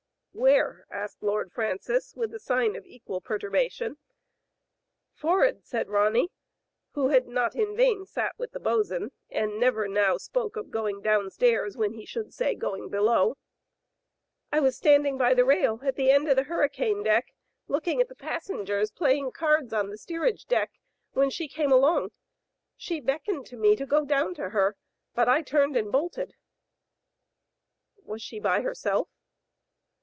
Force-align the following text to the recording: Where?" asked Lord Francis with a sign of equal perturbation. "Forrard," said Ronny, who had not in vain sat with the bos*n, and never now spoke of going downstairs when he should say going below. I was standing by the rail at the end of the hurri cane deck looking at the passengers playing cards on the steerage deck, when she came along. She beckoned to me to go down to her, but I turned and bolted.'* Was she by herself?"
Where?" 0.33 0.87
asked 0.89 1.21
Lord 1.21 1.51
Francis 1.51 2.15
with 2.15 2.33
a 2.33 2.39
sign 2.39 2.75
of 2.75 2.85
equal 2.85 3.21
perturbation. 3.21 3.97
"Forrard," 5.13 5.63
said 5.65 5.89
Ronny, 5.89 6.31
who 6.93 7.09
had 7.09 7.27
not 7.27 7.53
in 7.53 7.75
vain 7.75 8.05
sat 8.05 8.39
with 8.39 8.53
the 8.53 8.59
bos*n, 8.59 9.11
and 9.29 9.59
never 9.59 9.87
now 9.87 10.17
spoke 10.17 10.55
of 10.55 10.71
going 10.71 11.01
downstairs 11.01 11.77
when 11.77 11.93
he 11.93 12.05
should 12.05 12.33
say 12.33 12.55
going 12.55 12.89
below. 12.89 13.37
I 14.51 14.61
was 14.61 14.75
standing 14.77 15.17
by 15.17 15.33
the 15.35 15.45
rail 15.45 15.81
at 15.83 15.95
the 15.95 16.09
end 16.09 16.27
of 16.27 16.37
the 16.37 16.45
hurri 16.45 16.71
cane 16.71 17.03
deck 17.03 17.35
looking 17.67 18.01
at 18.01 18.07
the 18.07 18.15
passengers 18.15 18.89
playing 18.89 19.33
cards 19.33 19.73
on 19.73 19.89
the 19.89 19.97
steerage 19.97 20.45
deck, 20.47 20.71
when 21.11 21.29
she 21.29 21.47
came 21.47 21.73
along. 21.73 22.13
She 22.77 22.99
beckoned 22.99 23.45
to 23.47 23.57
me 23.57 23.75
to 23.75 23.85
go 23.85 24.05
down 24.05 24.33
to 24.35 24.49
her, 24.49 24.75
but 25.13 25.27
I 25.29 25.43
turned 25.43 25.75
and 25.75 25.91
bolted.'* 25.91 26.33
Was 28.05 28.21
she 28.23 28.39
by 28.39 28.61
herself?" 28.61 29.07